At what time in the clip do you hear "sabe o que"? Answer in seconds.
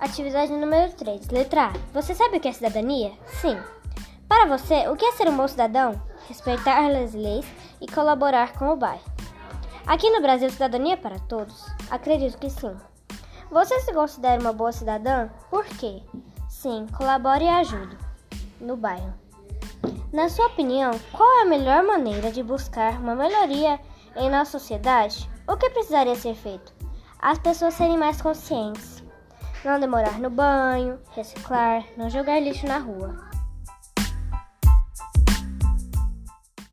2.14-2.46